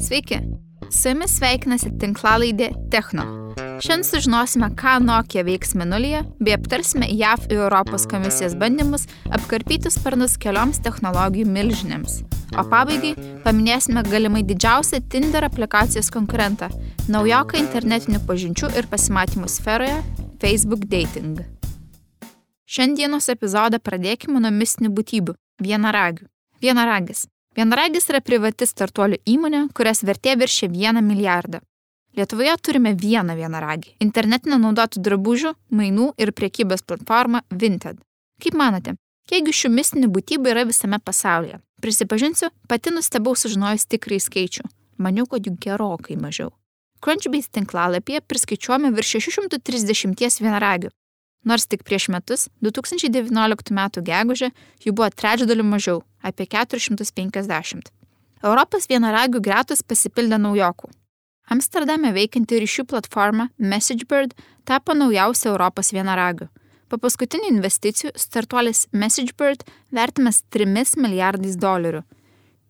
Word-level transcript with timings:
Sveiki, 0.00 0.36
su 0.92 1.08
jumis 1.08 1.32
sveikinasi 1.38 1.88
tinklalaidė 2.00 2.68
Techno. 2.92 3.24
Šiandien 3.80 4.04
sužinosime, 4.04 4.68
ką 4.76 4.98
Nokia 5.00 5.40
veiks 5.46 5.72
minulyje, 5.78 6.20
bei 6.36 6.52
aptarsime 6.52 7.08
JAV 7.08 7.46
ir 7.48 7.62
Europos 7.62 8.04
komisijos 8.10 8.52
bandymus 8.60 9.06
apkarpyti 9.32 9.88
sparnus 9.92 10.36
kelioms 10.40 10.82
technologijų 10.84 11.48
milžinėms. 11.48 12.18
O 12.60 12.64
pabaigai 12.68 13.14
paminėsime 13.44 14.02
galimai 14.04 14.42
didžiausią 14.44 15.00
Tinder 15.12 15.48
aplikacijos 15.48 16.12
konkurentą- 16.12 16.68
naujoką 17.14 17.56
internetinių 17.62 18.20
pažinčių 18.28 18.76
ir 18.76 18.90
pasimatymų 18.92 19.48
sferoje- 19.48 20.02
Facebook 20.42 20.84
Dating. 20.92 21.40
Šiandienos 22.68 23.30
epizodą 23.32 23.80
pradėkime 23.80 24.40
nuo 24.40 24.50
mistinių 24.50 24.92
būtybių- 24.92 25.34
vienaragių. 25.66 26.28
Vienaragis 26.60 27.26
Vienaragis 27.56 28.10
yra 28.12 28.18
privati 28.20 28.66
startuolių 28.68 29.16
įmonė, 29.32 29.62
kurias 29.72 30.02
vertė 30.04 30.34
viršė 30.36 30.66
1 30.68 31.00
milijardą. 31.00 31.62
Lietuvoje 32.16 32.52
turime 32.60 32.92
vieną 32.92 33.36
vienaragį- 33.36 33.94
internetinę 34.06 34.58
naudotų 34.60 35.00
drabužių, 35.06 35.54
mainų 35.72 36.12
ir 36.18 36.32
priekybos 36.32 36.84
platformą 36.84 37.40
Vinted. 37.50 37.96
Kaip 38.42 38.54
manote, 38.54 38.96
kiekgi 39.28 39.52
šių 39.52 39.68
mistinių 39.72 40.08
būtybių 40.12 40.52
yra 40.52 40.64
visame 40.68 40.98
pasaulyje? 41.00 41.60
Prisipažinsiu, 41.80 42.50
pati 42.68 42.90
nustebau 42.90 43.34
sužinojus 43.34 43.88
tikrai 43.88 44.20
skaičių. 44.20 44.64
Maniau, 44.98 45.26
kad 45.26 45.40
jų 45.40 45.56
gerokai 45.56 46.16
mažiau. 46.16 46.52
Crunchbase 47.00 47.48
tinklalapyje 47.52 48.20
priskaičiuojame 48.20 48.92
virš 48.92 49.16
630 49.16 50.40
vienaragių, 50.40 50.90
nors 51.46 51.66
tik 51.70 51.84
prieš 51.86 52.08
metus, 52.12 52.48
2019 52.66 53.72
m. 53.72 53.86
gegužę, 54.10 54.50
jų 54.84 54.92
buvo 54.92 55.08
trečdaliu 55.10 55.64
mažiau- 55.64 56.02
apie 56.28 56.46
450. 56.46 57.92
Europos 58.42 58.86
vienaragių 58.90 59.40
gretus 59.40 59.82
pasipildė 59.82 60.38
naujokų. 60.42 60.90
Amsterdame 61.46 62.10
veikianti 62.12 62.58
ryšių 62.58 62.84
platforma 62.90 63.48
MessageBird 63.58 64.34
tapo 64.64 64.94
naujausia 64.94 65.52
Europos 65.52 65.92
vienaragiu. 65.94 66.48
Po 66.88 66.98
paskutinių 66.98 67.50
investicijų 67.50 68.12
startuolis 68.18 68.86
MessageBird 68.92 69.62
vertimas 69.94 70.42
3 70.50 70.96
milijardais 70.98 71.56
dolerių. 71.56 72.02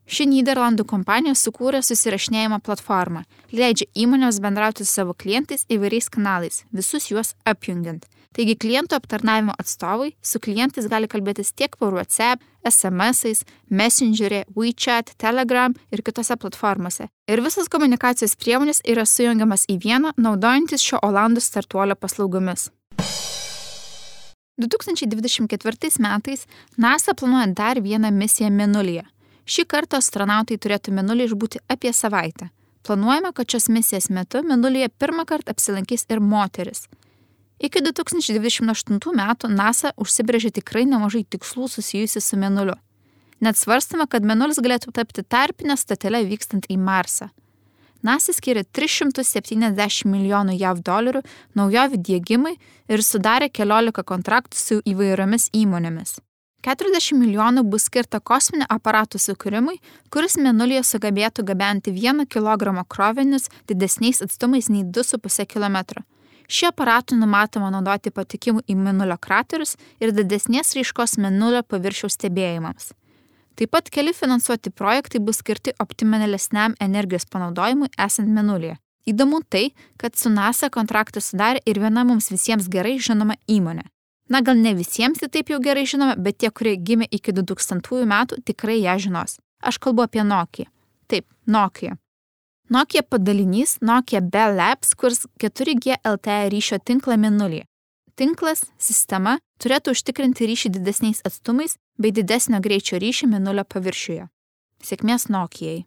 Ši 0.06 0.28
Niderlandų 0.30 0.84
kompanija 0.86 1.34
sukūrė 1.34 1.80
susirašinėjimo 1.82 2.60
platformą, 2.62 3.24
leidžia 3.50 3.88
įmonėms 3.98 4.38
bendrauti 4.44 4.84
su 4.86 4.92
savo 4.92 5.16
klientais 5.18 5.66
įvairiais 5.66 6.06
kanalais, 6.14 6.60
visus 6.70 7.08
juos 7.10 7.34
apjungiant. 7.42 8.06
Taigi 8.36 8.54
klientų 8.60 8.98
aptarnavimo 9.00 9.56
atstovai 9.58 10.12
su 10.22 10.38
klientais 10.44 10.86
gali 10.92 11.08
kalbėtis 11.10 11.50
tiek 11.56 11.74
per 11.80 11.96
WhatsApp, 11.96 12.44
SMS-ais, 12.68 13.42
Messenger'e, 13.66 14.44
WeChat, 14.54 15.14
Telegram 15.18 15.74
ir 15.90 16.04
kitose 16.06 16.36
platformose. 16.38 17.08
Ir 17.26 17.42
visas 17.42 17.66
komunikacijos 17.72 18.36
priemonės 18.38 18.84
yra 18.86 19.06
sujungiamas 19.08 19.66
į 19.72 19.80
vieną, 19.82 20.14
naudojantis 20.20 20.86
šio 20.86 21.02
Olandų 21.02 21.42
startuolio 21.42 21.98
paslaugomis. 21.98 22.68
2024 24.56 25.98
metais 25.98 26.46
NASA 26.78 27.12
planuoja 27.14 27.50
dar 27.56 27.82
vieną 27.82 28.12
misiją 28.14 28.52
Mėnulyje. 28.54 29.04
Šį 29.46 29.62
kartą 29.70 30.00
astronautai 30.02 30.58
turėtų 30.58 30.90
Mėnulį 30.96 31.28
išbūti 31.30 31.60
apie 31.70 31.92
savaitę. 31.94 32.48
Planuojama, 32.86 33.30
kad 33.32 33.50
šios 33.50 33.68
misijos 33.70 34.08
metu 34.10 34.42
Mėnulyje 34.46 34.88
pirmą 34.98 35.22
kartą 35.26 35.54
apsilankys 35.54 36.06
ir 36.10 36.20
moteris. 36.22 36.88
Iki 37.62 37.80
2028 37.86 39.14
metų 39.16 39.50
NASA 39.54 39.94
užsibrėžė 40.02 40.50
tikrai 40.58 40.84
nemažai 40.90 41.22
tikslų 41.24 41.70
susijusių 41.72 42.22
su 42.22 42.38
Mėnuliu. 42.42 42.74
Net 43.40 43.58
svarstama, 43.58 44.08
kad 44.10 44.26
Mėnulis 44.26 44.58
galėtų 44.58 44.90
tapti 44.92 45.22
tarpinę 45.22 45.78
statelę 45.78 46.24
vykstant 46.26 46.66
į 46.66 46.78
Marsą. 46.82 47.30
NASA 48.02 48.34
skiria 48.34 48.62
370 48.64 50.06
milijonų 50.10 50.58
JAV 50.58 50.82
dolerių 50.86 51.22
naujovių 51.58 52.02
dėgymui 52.06 52.54
ir 52.90 53.02
sudarė 53.02 53.50
keliolika 53.50 54.02
kontraktų 54.02 54.58
su 54.58 54.80
įvairiomis 54.86 55.50
įmonėmis. 55.54 56.18
40 56.66 57.14
milijonų 57.14 57.62
bus 57.70 57.84
skirta 57.86 58.18
kosminio 58.18 58.66
aparato 58.74 59.20
sukūrimui, 59.22 59.76
kuris 60.10 60.34
Mėnulyje 60.34 60.82
sugebėtų 60.88 61.44
gabenti 61.46 61.92
1 61.94 62.26
kg 62.26 62.82
krovinius 62.90 63.46
didesniais 63.70 64.18
atstumais 64.26 64.66
nei 64.66 64.82
2,5 64.82 65.46
km. 65.46 66.02
Šį 66.50 66.72
aparatą 66.72 67.14
numatoma 67.20 67.70
naudoti 67.70 68.10
patikimų 68.10 68.66
į 68.66 68.74
Mėnulio 68.82 69.14
kraterius 69.14 69.76
ir 70.02 70.10
didesnės 70.10 70.74
ryškos 70.74 71.20
Mėnulio 71.22 71.62
paviršiaus 71.62 72.18
stebėjimams. 72.18 72.90
Taip 73.54 73.70
pat 73.70 73.86
keli 73.88 74.10
finansuoti 74.10 74.74
projektai 74.74 75.22
bus 75.22 75.38
skirti 75.46 75.70
optimalesniam 75.78 76.74
energijos 76.82 77.30
panaudojimui 77.30 77.94
esant 77.94 78.26
Mėnulyje. 78.26 78.74
Įdomu 79.06 79.44
tai, 79.46 79.68
kad 80.02 80.18
su 80.18 80.34
NASA 80.34 80.66
kontraktą 80.66 81.22
sudarė 81.22 81.62
ir 81.62 81.78
viena 81.78 82.02
mums 82.02 82.32
visiems 82.34 82.66
gerai 82.66 82.98
žinoma 82.98 83.38
įmonė. 83.46 83.86
Na 84.28 84.40
gal 84.42 84.58
ne 84.58 84.74
visiems 84.74 85.20
tai 85.22 85.28
taip 85.30 85.50
jau 85.52 85.60
gerai 85.62 85.84
žinoma, 85.86 86.16
bet 86.18 86.40
tie, 86.42 86.50
kurie 86.50 86.74
gimė 86.76 87.06
iki 87.14 87.34
2000 87.36 88.02
metų, 88.10 88.40
tikrai 88.42 88.80
ją 88.82 88.96
žinos. 88.98 89.38
Aš 89.62 89.78
kalbu 89.78 90.02
apie 90.06 90.24
Nokia. 90.26 90.66
Taip, 91.06 91.28
Nokia. 91.46 91.94
Nokia 92.68 93.02
padalinys 93.06 93.78
Nokia 93.80 94.20
Bell 94.20 94.58
Labs 94.58 94.94
kurs 94.98 95.26
4G 95.38 96.00
LTE 96.02 96.48
ryšio 96.50 96.80
tinklą 96.82 97.14
Mėnulį. 97.22 97.62
Tinklas, 98.18 98.64
sistema 98.80 99.36
turėtų 99.62 99.94
užtikrinti 99.94 100.48
ryšį 100.50 100.72
didesniais 100.74 101.22
atstumais 101.28 101.76
bei 102.00 102.10
didesnio 102.10 102.58
greičio 102.64 102.98
ryšį 102.98 103.30
Mėnulio 103.30 103.62
paviršiuje. 103.68 104.26
Sėkmės 104.82 105.28
Nokijai. 105.30 105.84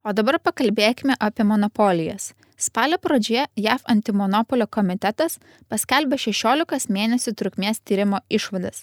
O 0.00 0.14
dabar 0.16 0.40
pakalbėkime 0.42 1.14
apie 1.20 1.44
monopolijas. 1.44 2.32
Spalio 2.60 2.98
pradžioje 2.98 3.46
JAV 3.56 3.86
antimonopolio 3.88 4.66
komitetas 4.68 5.38
paskelbė 5.72 6.18
16 6.20 6.90
mėnesių 6.92 7.32
trukmės 7.32 7.80
tyrimo 7.80 8.20
išvadas. 8.28 8.82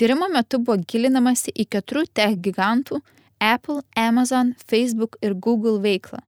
Tyrimo 0.00 0.30
metu 0.32 0.62
buvo 0.62 0.78
gilinamasi 0.88 1.52
į 1.52 1.66
keturių 1.74 2.06
tech 2.16 2.38
gigantų 2.46 3.02
Apple, 3.38 3.82
Amazon, 3.96 4.54
Facebook 4.70 5.18
ir 5.20 5.34
Google 5.34 5.76
veiklą. 5.84 6.22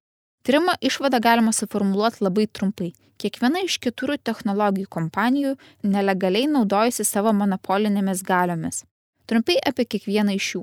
Tyrimo 0.45 0.75
išvadą 0.85 1.23
galima 1.25 1.55
suformuoluoti 1.57 2.21
labai 2.27 2.45
trumpai. 2.53 2.91
Kiekviena 3.17 3.65
iš 3.65 3.79
keturių 3.81 4.19
technologijų 4.21 4.93
kompanijų 4.93 5.55
nelegaliai 5.83 6.53
naudojasi 6.53 7.09
savo 7.09 7.33
monopolinėmis 7.33 8.21
galiomis. 8.29 8.85
Trumpai 9.25 9.57
apie 9.73 9.89
kiekvieną 9.89 10.37
iš 10.37 10.53
jų. 10.55 10.63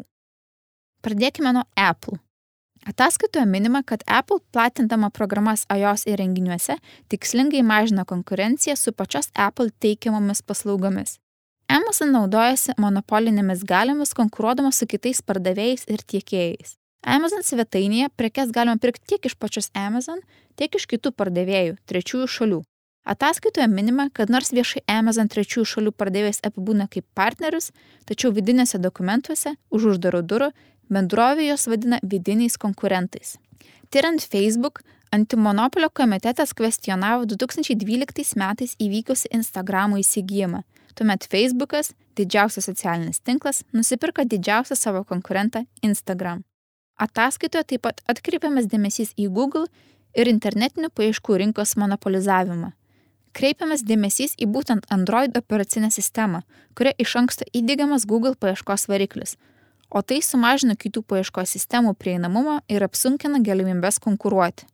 Pradėkime 1.02 1.58
nuo 1.58 1.66
Apple. 1.74 2.22
Ataskaitoje 2.88 3.46
minima, 3.46 3.84
kad 3.84 4.04
Apple 4.06 4.38
platindama 4.52 5.10
programas 5.10 5.66
iOS 5.68 6.06
įrenginiuose 6.08 6.78
tikslingai 7.12 7.60
mažina 7.64 8.06
konkurenciją 8.08 8.76
su 8.80 8.94
pačios 8.96 9.28
Apple 9.36 9.74
teikiamomis 9.84 10.40
paslaugomis. 10.42 11.18
Amazon 11.68 12.14
naudojasi 12.16 12.78
monopolinėmis 12.80 13.66
galiomis 13.68 14.16
konkuruodama 14.16 14.72
su 14.72 14.88
kitais 14.88 15.20
pardavėjais 15.20 15.84
ir 15.92 16.06
tiekėjais. 16.14 16.78
Amazon 17.04 17.44
svetainėje 17.44 18.08
prekes 18.16 18.56
galima 18.56 18.80
pirkti 18.80 19.04
tiek 19.12 19.28
iš 19.28 19.36
pačios 19.36 19.68
Amazon, 19.76 20.24
tiek 20.56 20.80
iš 20.80 20.88
kitų 20.88 21.12
pardavėjų, 21.12 21.76
trečiųjų 21.92 22.32
šalių. 22.38 22.62
Ataskaitoje 23.08 23.68
minima, 23.68 24.10
kad 24.14 24.32
nors 24.32 24.54
viešai 24.56 24.82
Amazon 24.92 25.28
trečiųjų 25.32 25.68
šalių 25.74 25.92
pardavėjas 25.96 26.42
apibūna 26.48 26.88
kaip 26.92 27.06
partnerius, 27.16 27.70
tačiau 28.08 28.34
vidinėse 28.36 28.80
dokumentuose 28.84 29.54
už 29.72 29.92
uždarų 29.94 30.24
durų 30.28 30.50
bendrovė 30.90 31.50
jos 31.50 31.68
vadina 31.68 32.00
vidiniais 32.04 32.58
konkurentais. 32.58 33.38
Tyrant 33.92 34.24
Facebook, 34.24 34.82
antimonopolio 35.12 35.90
komitetas 35.94 36.54
kvestionavo 36.54 37.26
2012 37.26 38.36
metais 38.40 38.76
įvykusi 38.80 39.32
Instagramo 39.36 40.00
įsigijimą 40.02 40.64
Tuomet 40.98 41.28
Facebookas, 41.30 41.92
didžiausias 42.18 42.66
socialinis 42.66 43.20
tinklas, 43.22 43.62
nusipirko 43.74 44.24
didžiausią 44.26 44.76
savo 44.76 45.04
konkurentą 45.06 45.62
Instagram. 45.86 46.42
Ataskaitoje 46.98 47.68
taip 47.70 47.84
pat 47.86 48.02
atkreipiamas 48.10 48.66
dėmesys 48.72 49.12
į 49.14 49.28
Google 49.36 49.68
ir 50.18 50.32
internetinių 50.32 50.90
paieškų 50.98 51.38
rinkos 51.44 51.76
monopolizavimą. 51.78 52.72
Kreipiamas 53.38 53.86
dėmesys 53.86 54.34
į 54.42 54.48
būtent 54.50 54.90
Android 54.90 55.38
operacinę 55.38 55.92
sistemą, 55.94 56.42
kuria 56.74 56.96
iš 56.98 57.14
anksto 57.22 57.46
įdėgiamas 57.54 58.10
Google 58.10 58.34
paieškos 58.34 58.88
variklis, 58.90 59.36
o 59.90 60.02
tai 60.02 60.22
sumažina 60.22 60.76
kitų 60.76 61.04
paieškos 61.08 61.54
sistemų 61.56 61.94
prieinamumą 62.00 62.60
ir 62.68 62.86
apsunkina 62.88 63.40
galimybės 63.44 64.00
konkuruoti. 64.04 64.68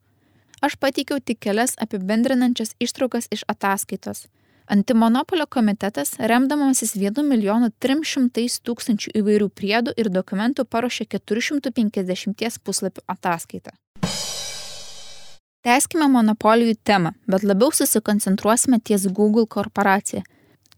Aš 0.63 0.77
pateikiau 0.79 1.19
tik 1.19 1.41
kelias 1.43 1.75
apibendrinančias 1.83 2.75
ištraukas 2.79 3.27
iš 3.35 3.43
ataskaitos. 3.51 4.27
Antimonopolio 4.67 5.45
komitetas, 5.45 6.13
remdamasis 6.19 6.95
1 6.95 7.25
milijonu 7.27 7.67
300 7.83 8.61
tūkstančių 8.63 9.11
įvairių 9.19 9.49
priedų 9.51 9.91
ir 9.99 10.07
dokumentų, 10.09 10.63
paruošė 10.63 11.09
450 11.17 12.61
puslapių 12.63 13.03
ataskaitą. 13.11 13.75
Teskime 15.63 16.07
monopolijų 16.11 16.77
temą, 16.83 17.11
bet 17.27 17.43
labiau 17.43 17.71
susikoncentruosime 17.75 18.79
ties 18.83 19.07
Google 19.07 19.45
korporacija. 19.47 20.23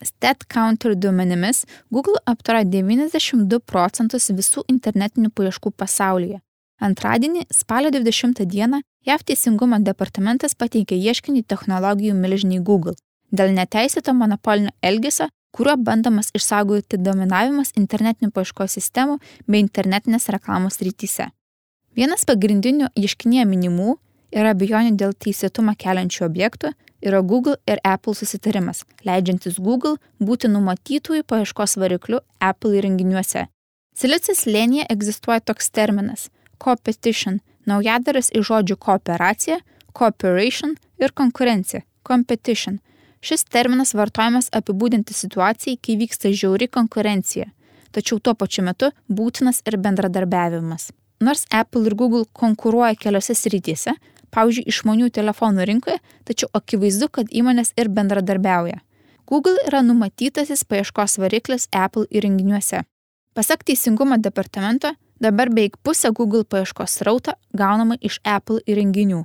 StatCounter 0.03 0.95
duomenimis 0.95 1.63
Google 1.91 2.19
aptara 2.25 2.63
92 2.63 3.59
procentus 3.59 4.29
visų 4.29 4.65
internetinių 4.71 5.31
paieškų 5.35 5.71
pasaulyje. 5.77 6.41
Antradienį, 6.81 7.45
spalio 7.53 7.91
20 7.93 8.43
dieną, 8.51 8.81
JAV 9.07 9.23
Teisingumo 9.23 9.79
departamentas 9.79 10.57
pateikė 10.59 10.97
ieškinį 10.99 11.45
technologijų 11.47 12.15
milžiniai 12.19 12.59
Google 12.59 12.95
dėl 13.31 13.53
neteisėto 13.55 14.13
monopolinio 14.13 14.73
elgesio, 14.83 15.29
kuriuo 15.55 15.77
bandomas 15.79 16.31
išsaugoti 16.35 16.99
dominavimas 16.99 17.71
internetinių 17.79 18.31
paieškos 18.35 18.75
sistemų 18.77 19.19
bei 19.47 19.63
internetinės 19.63 20.27
reklamos 20.35 20.81
rytise. 20.83 21.29
Vienas 21.95 22.25
pagrindinių 22.27 22.91
ieškinėje 22.99 23.45
minimų 23.47 23.95
yra 24.35 24.51
abejonių 24.51 24.97
dėl 24.99 25.15
teisėtumą 25.15 25.77
keliančių 25.79 26.25
objektų 26.27 26.73
yra 27.01 27.21
Google 27.21 27.57
ir 27.67 27.79
Apple 27.83 28.15
susitarimas, 28.15 28.83
leidžiantis 29.05 29.59
Google 29.59 29.97
būti 30.19 30.49
numatytųjų 30.51 31.23
paieškos 31.27 31.77
varikliu 31.81 32.21
Apple 32.39 32.77
įrenginiuose. 32.79 33.47
Silicis 33.95 34.45
lėnyje 34.45 34.85
egzistuoja 34.91 35.39
toks 35.39 35.69
terminas- 35.71 36.29
competition, 36.65 37.39
naujadaras 37.65 38.31
iš 38.31 38.49
žodžių 38.49 38.75
kooperacija, 38.77 39.59
cooperation 39.93 40.75
ir 40.99 41.11
konkurencija- 41.11 41.81
competition. 42.09 42.79
Šis 43.21 43.43
terminas 43.43 43.93
vartojamas 43.93 44.49
apibūdinti 44.49 45.13
situacijai, 45.13 45.79
kai 45.81 45.95
vyksta 45.97 46.29
žiauri 46.29 46.67
konkurencija, 46.67 47.45
tačiau 47.91 48.19
tuo 48.19 48.33
pačiu 48.33 48.63
metu 48.63 48.91
būtinas 49.09 49.61
ir 49.65 49.77
bendradarbiavimas. 49.77 50.91
Nors 51.21 51.45
Apple 51.49 51.85
ir 51.87 51.95
Google 51.95 52.25
konkuruoja 52.33 52.95
keliose 52.99 53.33
srityse, 53.33 53.95
pavyzdžiui, 54.35 54.67
išmanių 54.71 55.09
telefonų 55.15 55.65
rinkoje, 55.69 56.01
tačiau 56.27 56.51
akivaizdu, 56.57 57.09
kad 57.09 57.31
įmonės 57.31 57.73
ir 57.79 57.89
bendradarbiauja. 57.89 58.81
Google 59.25 59.57
yra 59.65 59.81
numatytasis 59.81 60.65
paieškos 60.69 61.17
variklis 61.17 61.69
Apple 61.73 62.05
įrenginiuose. 62.13 62.83
Pasak 63.35 63.63
Teisingumo 63.65 64.19
departamento, 64.21 64.91
dabar 65.19 65.49
beveik 65.49 65.79
pusė 65.83 66.11
Google 66.13 66.45
paieškos 66.45 67.01
rauta 67.07 67.33
gaunama 67.57 67.97
iš 68.01 68.19
Apple 68.23 68.61
įrenginių. 68.69 69.23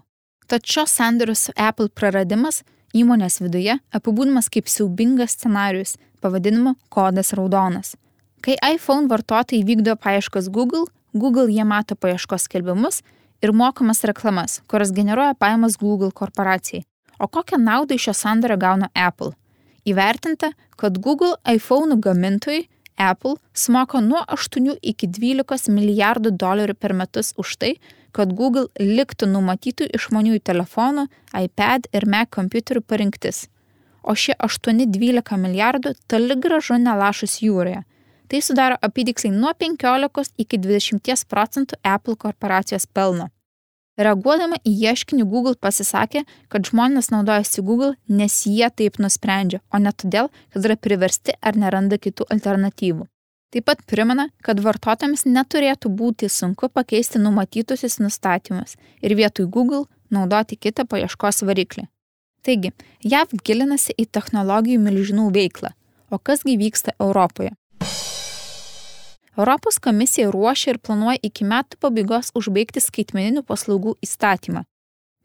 Tad 0.51 0.65
šios 0.67 0.95
sandorius 0.97 1.45
su 1.47 1.53
Apple 1.55 1.93
praradimas 1.95 2.62
įmonės 2.97 3.39
viduje 3.43 3.77
apibūdimas 3.95 4.49
kaip 4.51 4.71
siaubingas 4.73 5.37
scenarius, 5.37 5.95
pavadinimu 6.21 6.75
kodas 6.91 7.35
raudonas. 7.37 7.95
Kai 8.41 8.57
iPhone 8.65 9.07
vartotojai 9.12 9.62
vykdo 9.69 9.95
paieškas 10.01 10.49
Google, 10.49 10.89
Google 11.12 11.51
jie 11.53 11.65
mato 11.65 11.95
paieškos 11.95 12.49
skelbimus 12.49 13.03
ir 13.42 13.52
mokamas 13.52 14.04
reklamas, 14.04 14.60
kurias 14.69 14.92
generuoja 14.92 15.34
pajamas 15.34 15.76
Google 15.76 16.10
korporacijai. 16.10 16.84
O 17.19 17.28
kokią 17.28 17.58
naudą 17.58 17.94
iš 17.94 18.08
šio 18.08 18.14
sandorio 18.14 18.56
gauna 18.56 18.88
Apple? 18.94 19.32
Įvertinta, 19.84 20.52
kad 20.76 20.98
Google 20.98 21.34
iPhone 21.48 21.96
gamintojai 22.00 22.66
Apple 22.96 23.34
sumoka 23.54 24.00
nuo 24.00 24.20
8 24.28 24.76
iki 24.82 25.08
12 25.08 25.72
milijardų 25.72 26.34
dolerių 26.37 26.75
per 26.75 26.92
metus 26.92 27.32
už 27.37 27.56
tai, 27.56 27.72
kad 28.12 28.32
Google 28.37 28.69
liktų 28.76 29.28
numatytų 29.31 29.88
išmaniųjų 29.96 30.42
telefonų, 30.44 31.06
iPad 31.44 31.88
ir 31.92 32.06
Mac 32.06 32.32
kompiuterių 32.37 32.82
parinktis. 32.82 33.46
O 34.02 34.16
šie 34.16 34.34
8-12 34.40 35.37
milijardų 35.40 35.94
toli 36.08 36.37
gražu 36.37 36.76
nelašus 36.81 37.40
jūroje, 37.44 37.84
Tai 38.31 38.41
sudaro 38.43 38.77
apytiksliai 38.87 39.35
nuo 39.35 39.50
15 39.59 40.38
iki 40.38 40.59
20 40.62 41.27
procentų 41.27 41.79
Apple 41.82 42.15
korporacijos 42.15 42.87
pelno. 42.87 43.27
Reaguodama 43.99 44.56
į 44.62 44.73
ieškinį 44.87 45.25
Google 45.32 45.56
pasisakė, 45.59 46.23
kad 46.49 46.69
žmonės 46.71 47.11
naudojasi 47.11 47.65
Google, 47.67 47.97
nes 48.06 48.37
jie 48.47 48.69
taip 48.71 49.00
nusprendžia, 49.03 49.59
o 49.75 49.82
ne 49.82 49.91
todėl, 49.93 50.31
kad 50.55 50.69
yra 50.69 50.77
priversti 50.79 51.35
ar 51.43 51.59
neranda 51.59 51.99
kitų 51.99 52.29
alternatyvų. 52.31 53.09
Taip 53.50 53.67
pat 53.67 53.82
primena, 53.91 54.29
kad 54.47 54.62
vartotojams 54.62 55.26
neturėtų 55.26 55.91
būti 55.91 56.31
sunku 56.31 56.71
pakeisti 56.71 57.19
numatytusius 57.19 57.99
nustatymus 57.99 58.76
ir 59.03 59.17
vietoj 59.19 59.50
Google 59.50 59.88
naudoti 60.09 60.55
kitą 60.55 60.87
paieškos 60.87 61.43
variklį. 61.50 61.88
Taigi, 62.47 62.71
JAV 63.03 63.35
gilinasi 63.43 63.99
į 63.99 64.06
technologijų 64.06 64.79
milžinų 64.87 65.33
veiklą, 65.35 65.75
o 66.15 66.23
kasgi 66.23 66.55
vyksta 66.62 66.94
Europoje. 67.03 67.56
Europos 69.40 69.78
komisija 69.81 70.31
ruošia 70.31 70.75
ir 70.75 70.78
planuoja 70.84 71.19
iki 71.25 71.46
metų 71.48 71.78
pabaigos 71.81 72.28
užbaigti 72.37 72.82
skaitmeninių 72.84 73.42
paslaugų 73.48 73.94
įstatymą. 74.04 74.66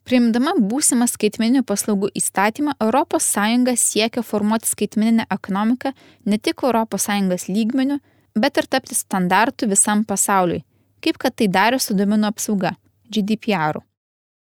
Priimdama 0.05 0.53
būsimą 0.71 1.07
skaitmeninių 1.09 1.63
paslaugų 1.67 2.11
įstatymą, 2.15 2.75
ES 2.79 3.81
siekia 3.81 4.21
formuoti 4.23 4.69
skaitmeninę 4.69 5.25
ekonomiką 5.33 5.91
ne 6.25 6.37
tik 6.37 6.63
ES 6.63 7.47
lygmenių, 7.49 7.97
bet 8.35 8.57
ir 8.57 8.67
tapti 8.69 8.95
standartu 8.95 9.67
visam 9.67 10.05
pasauliui, 10.05 10.63
kaip 11.01 11.17
kad 11.17 11.35
tai 11.35 11.47
darė 11.47 11.79
su 11.79 11.93
duomenų 11.93 12.27
apsauga- 12.29 12.75
GDPR. 13.13 13.81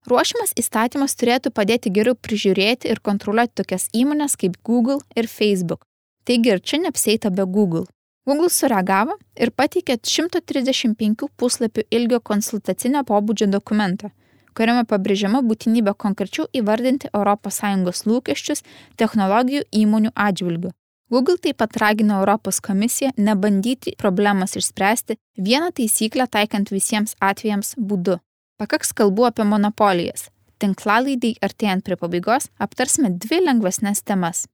Ruošimas 0.08 0.56
įstatymas 0.56 1.14
turėtų 1.20 1.52
padėti 1.52 1.92
geriau 1.92 2.16
prižiūrėti 2.16 2.90
ir 2.90 3.00
kontroliuoti 3.04 3.62
tokias 3.62 3.90
įmonės 3.94 4.38
kaip 4.40 4.56
Google 4.64 5.02
ir 5.16 5.28
Facebook. 5.28 5.84
Taigi 6.24 6.56
ir 6.56 6.60
čia 6.62 6.80
neapseita 6.80 7.30
be 7.30 7.46
Google. 7.46 7.86
Google 8.30 8.50
sureagavo 8.54 9.16
ir 9.42 9.50
pateikė 9.58 9.96
135 10.06 11.30
puslapių 11.40 11.86
ilgio 11.98 12.20
konsultacinio 12.22 13.02
pobūdžio 13.08 13.48
dokumentą, 13.50 14.12
kuriame 14.54 14.84
pabrėžiama 14.92 15.42
būtinybė 15.48 15.96
konkrečiau 16.04 16.46
įvardinti 16.54 17.10
ES 17.10 18.04
lūkesčius 18.06 18.62
technologijų 19.02 19.64
įmonių 19.82 20.14
atžvilgių. 20.28 20.74
Google 21.10 21.38
taip 21.42 21.58
pat 21.58 21.82
ragino 21.82 22.20
Europos 22.20 22.62
komisiją 22.62 23.16
nebandyti 23.18 23.96
problemas 23.98 24.54
išspręsti 24.62 25.18
vieną 25.50 25.72
taisyklę 25.74 26.30
taikant 26.30 26.70
visiems 26.70 27.16
atvejams 27.20 27.74
būdu. 27.80 28.20
Pakaks 28.62 28.94
kalbų 28.94 29.26
apie 29.32 29.48
monopolijas. 29.56 30.30
Tinklalaidai 30.62 31.34
artėjant 31.42 31.82
prie 31.82 31.98
pabaigos 31.98 32.52
aptarsime 32.60 33.10
dvi 33.10 33.42
lengvesnės 33.48 34.06
temas. 34.06 34.46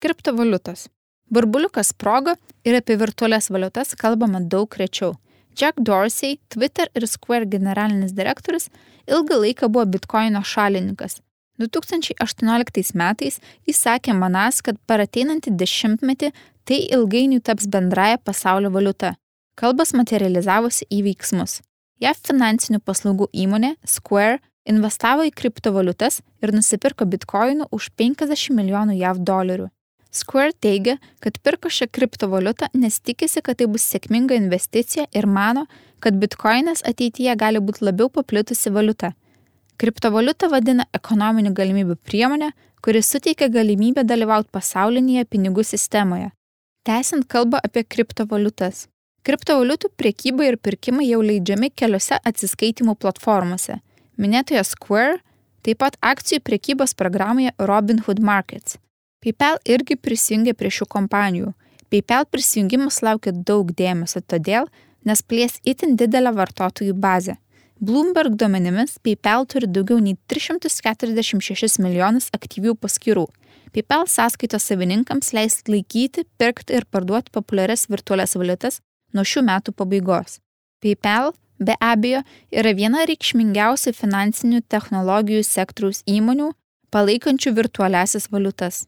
Kriptovaliutos. 0.00 0.88
Burbuliukas 1.30 1.90
sprogo 1.90 2.36
ir 2.64 2.76
apie 2.78 2.96
virtualias 3.00 3.50
valiutas 3.50 3.94
kalbama 3.98 4.40
daug 4.40 4.70
rečiau. 4.78 5.16
Jack 5.56 5.80
Dorsey, 5.80 6.38
Twitter 6.48 6.88
ir 6.94 7.06
Square 7.08 7.48
generalinis 7.50 8.12
direktorius, 8.12 8.68
ilgą 9.08 9.40
laiką 9.40 9.70
buvo 9.72 9.86
bitkoino 9.88 10.42
šalininkas. 10.44 11.20
2018 11.58 12.92
metais 12.94 13.40
jis 13.66 13.78
sakė 13.80 14.12
manas, 14.14 14.60
kad 14.60 14.76
per 14.86 15.00
ateinantį 15.00 15.54
dešimtmetį 15.56 16.32
tai 16.68 16.80
ilgainiui 16.92 17.40
taps 17.40 17.66
bendraja 17.72 18.18
pasaulio 18.18 18.70
valiuta. 18.74 19.14
Kalbas 19.56 19.94
materializavosi 19.96 20.84
į 20.92 21.00
veiksmus. 21.08 21.62
JAV 22.04 22.20
finansinių 22.28 22.82
paslaugų 22.84 23.30
įmonė 23.32 23.72
Square 23.88 24.42
investavo 24.68 25.24
į 25.24 25.32
kriptovaliutas 25.32 26.20
ir 26.44 26.52
nusipirko 26.52 27.06
bitkoinų 27.08 27.70
už 27.72 27.88
50 27.96 28.52
milijonų 28.58 28.98
JAV 29.00 29.24
dolerių. 29.24 29.70
Square 30.16 30.54
teigia, 30.64 30.96
kad 31.20 31.36
pirko 31.44 31.68
šią 31.72 31.90
kriptovaliutą, 31.92 32.70
nes 32.74 32.98
tikisi, 33.04 33.42
kad 33.44 33.60
tai 33.60 33.68
bus 33.68 33.84
sėkminga 33.84 34.36
investicija 34.38 35.04
ir 35.12 35.28
mano, 35.28 35.66
kad 36.00 36.16
bitkoinas 36.22 36.84
ateityje 36.88 37.36
gali 37.36 37.60
būti 37.60 37.84
labiau 37.84 38.08
paplitusi 38.12 38.72
valiuta. 38.72 39.12
Kriptovaliutą 39.76 40.48
vadina 40.48 40.86
ekonominių 40.96 41.52
galimybių 41.52 41.98
priemonė, 42.08 42.50
kuris 42.80 43.10
suteikia 43.12 43.50
galimybę 43.52 44.06
dalyvauti 44.08 44.52
pasaulinėje 44.56 45.26
pinigų 45.28 45.64
sistemoje. 45.68 46.30
Tęsiant 46.86 47.26
kalbą 47.28 47.60
apie 47.66 47.82
kriptovaliutas. 47.84 48.86
Kriptovaliutų 49.26 49.90
priekyba 49.98 50.46
ir 50.46 50.56
pirkimai 50.62 51.08
jau 51.08 51.18
leidžiami 51.18 51.72
keliose 51.74 52.16
atsiskaitimų 52.30 52.94
platformose. 53.02 53.80
Minėtoje 54.16 54.62
Square, 54.64 55.18
taip 55.66 55.82
pat 55.82 55.98
akcijų 56.00 56.44
priekybos 56.46 56.94
programoje 56.94 57.50
Robinhood 57.58 58.22
Markets. 58.22 58.78
PayPal 59.26 59.56
irgi 59.66 59.96
prisijungė 59.98 60.52
prie 60.54 60.70
šių 60.70 60.86
kompanijų. 60.86 61.48
PayPal 61.90 62.28
prisijungimas 62.30 63.00
laukia 63.02 63.32
daug 63.34 63.72
dėmesio 63.74 64.22
todėl, 64.22 64.68
nes 65.02 65.22
plės 65.26 65.58
itin 65.66 65.96
didelę 65.98 66.30
vartotojų 66.36 66.94
bazę. 66.94 67.34
Bloomberg 67.82 68.38
duomenimis 68.38 69.00
PayPal 69.02 69.48
turi 69.50 69.66
daugiau 69.66 69.98
nei 69.98 70.14
346 70.30 71.82
milijonus 71.82 72.30
aktyvių 72.38 72.76
paskyrų. 72.78 73.26
PayPal 73.74 74.06
sąskaitos 74.06 74.70
savininkams 74.70 75.34
leis 75.34 75.58
laikyti, 75.66 76.22
pirkti 76.38 76.78
ir 76.78 76.86
parduoti 76.86 77.34
populiarias 77.34 77.88
virtualias 77.90 78.38
valiutas 78.38 78.80
nuo 79.12 79.26
šių 79.26 79.42
metų 79.50 79.74
pabaigos. 79.74 80.38
PayPal 80.78 81.34
be 81.58 81.74
abejo 81.82 82.22
yra 82.54 82.78
viena 82.78 83.02
reikšmingiausių 83.10 83.90
finansinių 83.90 84.62
technologijų 84.70 85.42
sektoriaus 85.42 86.06
įmonių 86.06 86.52
palaikančių 86.94 87.58
virtualiasias 87.58 88.30
valiutas. 88.30 88.86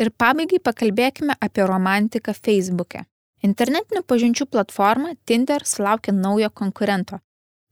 Ir 0.00 0.10
pabaigai 0.16 0.60
pakalbėkime 0.62 1.36
apie 1.40 1.66
romantiką 1.68 2.32
Facebook'e. 2.36 3.04
Internetinių 3.42 4.04
pažinčių 4.06 4.46
platforma 4.46 5.16
Tinder 5.26 5.64
sulaukė 5.66 6.14
naujo 6.14 6.48
konkurento. 6.54 7.18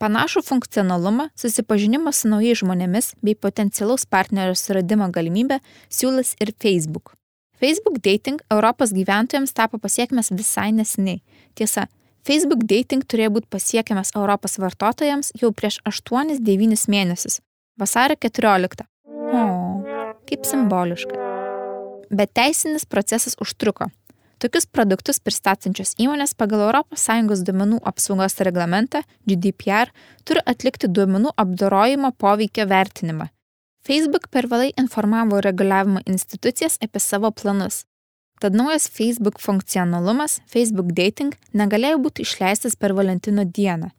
Panašų 0.00 0.43
funkcionalumą, 0.43 1.29
susipažinimą 1.37 2.12
su 2.17 2.29
naujais 2.33 2.61
žmonėmis 2.62 3.15
bei 3.23 3.37
potencialaus 3.37 4.07
partnerio 4.09 4.57
suradimo 4.57 5.09
galimybę 5.12 5.61
siūlys 5.93 6.35
ir 6.41 6.53
Facebook. 6.57 7.15
Facebook 7.61 8.00
dating 8.00 8.41
Europos 8.50 8.95
gyventojams 8.97 9.53
tapo 9.53 9.79
pasiekmes 9.79 10.33
visai 10.33 10.71
neseniai. 10.73 11.21
Tiesa, 11.55 11.87
Facebook 12.27 12.67
Dating 12.69 13.05
turėjo 13.09 13.33
būti 13.39 13.49
pasiekiamas 13.55 14.12
Europos 14.17 14.59
vartotojams 14.61 15.33
jau 15.41 15.53
prieš 15.57 15.81
8-9 15.89 16.85
mėnesius, 16.93 17.41
vasario 17.81 18.19
14. 18.21 18.85
O, 19.09 19.45
kaip 20.29 20.49
simboliška. 20.49 21.29
Bet 22.11 22.33
teisinis 22.35 22.87
procesas 22.87 23.37
užtruko. 23.40 23.88
Tokius 24.40 24.64
produktus 24.67 25.21
pristatančios 25.21 25.93
įmonės 26.00 26.33
pagal 26.35 26.62
ES 26.73 27.43
duomenų 27.45 27.83
apsaugos 27.85 28.38
reglamentą 28.40 29.02
GDPR 29.29 29.93
turi 30.25 30.40
atlikti 30.52 30.88
duomenų 30.88 31.35
apdorojimo 31.37 32.11
poveikio 32.17 32.67
vertinimą. 32.67 33.29
Facebook 33.85 34.29
per 34.31 34.49
vėlai 34.49 34.73
informavo 34.81 35.40
reguliavimo 35.45 36.00
institucijas 36.07 36.79
apie 36.81 37.00
savo 37.00 37.31
planus. 37.31 37.85
Tad 38.40 38.57
naujas 38.57 38.88
Facebook 38.88 39.38
funkcionalumas, 39.38 40.40
Facebook 40.49 40.95
Dating, 40.97 41.35
negalėjo 41.52 42.00
būti 42.00 42.25
išleistas 42.25 42.76
per 42.76 42.95
Valentino 42.97 43.45
dieną. 43.45 43.90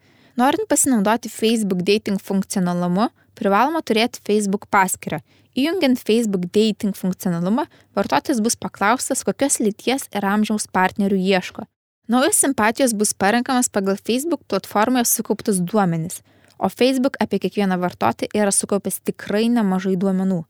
Norint 0.41 0.65
pasinaudoti 0.69 1.29
Facebook 1.29 1.83
Dating 1.85 2.17
funkcionalumu, 2.17 3.11
privaloma 3.41 3.81
turėti 3.81 4.21
Facebook 4.27 4.69
paskyrą. 4.71 5.19
Įjungiant 5.57 5.99
Facebook 5.99 6.45
Dating 6.55 6.95
funkcionalumą, 6.95 7.65
vartotojas 7.97 8.39
bus 8.43 8.55
paklaustas, 8.55 9.25
kokios 9.27 9.59
lyties 9.59 10.07
ir 10.15 10.27
amžiaus 10.27 10.69
partnerių 10.71 11.17
ieško. 11.19 11.65
Naujos 12.11 12.39
simpatijos 12.43 12.93
bus 12.97 13.11
parenkamas 13.13 13.69
pagal 13.69 13.97
Facebook 13.97 14.45
platformoje 14.47 15.05
sukauptus 15.09 15.59
duomenis, 15.59 16.21
o 16.57 16.69
Facebook 16.69 17.17
apie 17.19 17.39
kiekvieną 17.43 17.77
vartotoją 17.81 18.31
yra 18.35 18.53
sukaupęs 18.55 19.01
tikrai 19.09 19.49
nemažai 19.49 19.97
duomenų. 19.99 20.41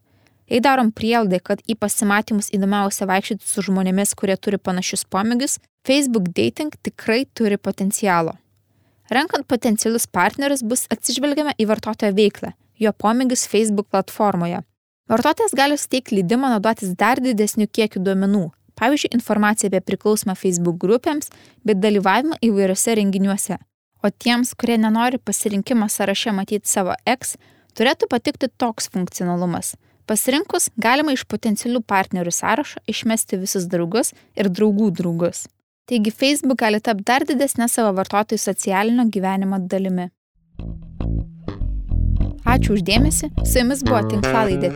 Jei 0.52 0.60
darom 0.60 0.92
prielaidą, 0.92 1.40
kad 1.40 1.62
į 1.64 1.78
pasimatymus 1.80 2.52
įdomiausia 2.52 3.08
vaikščioti 3.08 3.48
su 3.48 3.64
žmonėmis, 3.68 4.12
kurie 4.20 4.36
turi 4.36 4.60
panašius 4.60 5.06
pomėgius, 5.08 5.60
Facebook 5.88 6.28
dating 6.36 6.76
tikrai 6.84 7.24
turi 7.34 7.58
potencialo. 7.58 8.36
Renkant 9.12 9.48
potencialius 9.48 10.08
partnerius 10.08 10.62
bus 10.64 10.86
atsižvelgiama 10.92 11.56
į 11.60 11.68
vartotojo 11.72 12.16
veiklą, 12.16 12.52
jo 12.82 12.94
pomėgius 13.04 13.46
Facebook 13.52 13.90
platformoje. 13.94 14.64
Vartotojas 15.12 15.54
gali 15.58 15.78
suteikti 15.78 16.18
leidimą 16.20 16.50
naudotis 16.56 16.96
dar 16.98 17.20
didesniu 17.24 17.68
kiekiu 17.68 18.02
duomenų, 18.06 18.48
pavyzdžiui, 18.80 19.14
informaciją 19.18 19.72
apie 19.72 19.84
priklausomą 19.92 20.38
Facebook 20.40 20.80
grupėms, 20.82 21.30
bet 21.68 21.82
dalyvavimą 21.84 22.40
įvairiose 22.48 22.98
renginiuose. 23.00 23.60
O 24.02 24.10
tiems, 24.10 24.56
kurie 24.58 24.80
nenori 24.82 25.20
pasirinkimą 25.22 25.90
sąraše 25.92 26.34
matyti 26.34 26.72
savo 26.72 26.98
ex, 27.06 27.36
turėtų 27.78 28.10
patikti 28.10 28.50
toks 28.58 28.90
funkcionalumas 28.90 29.76
Pasirinkus 30.12 30.66
galima 30.76 31.14
iš 31.16 31.22
potencialių 31.32 31.80
partnerių 31.88 32.34
sąrašo 32.36 32.82
išmesti 32.92 33.38
visus 33.40 33.68
draugus 33.72 34.12
ir 34.36 34.50
draugų 34.52 34.90
draugus. 34.98 35.46
Taigi 35.88 36.12
Facebook 36.12 36.60
gali 36.60 36.82
tapti 36.84 37.08
dar 37.08 37.24
didesnė 37.28 37.70
savo 37.72 37.94
vartotojų 37.96 38.42
socialinio 38.44 39.08
gyvenimo 39.14 39.62
dalimi. 39.72 40.10
Ačiū 42.46 42.74
uždėmesi, 42.78 43.28
su 43.46 43.60
jumis 43.60 43.82
buvo 43.86 44.00
tinklalaidė 44.12 44.70